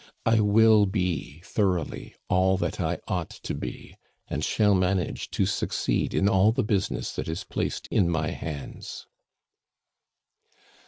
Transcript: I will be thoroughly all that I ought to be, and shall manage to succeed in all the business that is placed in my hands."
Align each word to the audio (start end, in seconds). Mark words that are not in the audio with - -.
I 0.25 0.39
will 0.39 0.87
be 0.87 1.41
thoroughly 1.45 2.15
all 2.27 2.57
that 2.57 2.81
I 2.81 2.97
ought 3.07 3.29
to 3.29 3.53
be, 3.53 3.97
and 4.27 4.43
shall 4.43 4.73
manage 4.73 5.29
to 5.29 5.45
succeed 5.45 6.15
in 6.15 6.27
all 6.27 6.51
the 6.51 6.63
business 6.63 7.13
that 7.13 7.27
is 7.29 7.43
placed 7.43 7.87
in 7.91 8.09
my 8.09 8.31
hands." 8.31 9.05